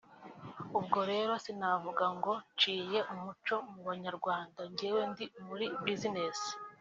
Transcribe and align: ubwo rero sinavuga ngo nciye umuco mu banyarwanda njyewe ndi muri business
ubwo 0.79 0.99
rero 1.11 1.33
sinavuga 1.45 2.05
ngo 2.17 2.33
nciye 2.55 2.99
umuco 3.13 3.55
mu 3.71 3.81
banyarwanda 3.89 4.59
njyewe 4.71 5.01
ndi 5.11 5.25
muri 5.47 5.65
business 5.85 6.39